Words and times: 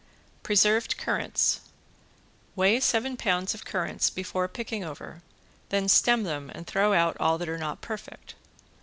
~PRESERVED 0.41 0.97
CURRANTS~ 0.97 1.59
Weigh 2.55 2.79
seven 2.79 3.15
pounds 3.17 3.53
of 3.53 3.65
currants 3.65 4.09
before 4.09 4.47
picking 4.47 4.83
over, 4.83 5.21
then 5.69 5.87
stem 5.87 6.23
them 6.23 6.49
and 6.55 6.65
throw 6.65 6.91
out 6.95 7.15
all 7.19 7.37
that 7.37 7.47
are 7.47 7.59
not 7.59 7.81
perfect. 7.81 8.33